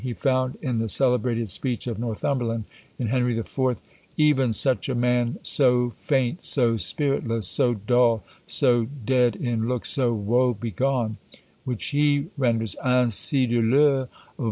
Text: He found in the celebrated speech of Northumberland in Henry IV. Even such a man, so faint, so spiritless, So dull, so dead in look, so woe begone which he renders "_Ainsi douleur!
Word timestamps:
He 0.03 0.13
found 0.15 0.57
in 0.63 0.79
the 0.79 0.89
celebrated 0.89 1.47
speech 1.47 1.85
of 1.85 1.99
Northumberland 1.99 2.63
in 2.97 3.05
Henry 3.09 3.37
IV. 3.37 3.79
Even 4.17 4.51
such 4.51 4.89
a 4.89 4.95
man, 4.95 5.37
so 5.43 5.91
faint, 5.91 6.43
so 6.43 6.75
spiritless, 6.75 7.47
So 7.47 7.75
dull, 7.75 8.23
so 8.47 8.85
dead 8.85 9.35
in 9.35 9.67
look, 9.67 9.85
so 9.85 10.11
woe 10.11 10.55
begone 10.55 11.17
which 11.65 11.85
he 11.89 12.29
renders 12.35 12.75
"_Ainsi 12.83 13.47
douleur! 13.47 14.07